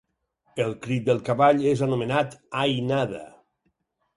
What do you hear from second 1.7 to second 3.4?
és anomenat "aïnada".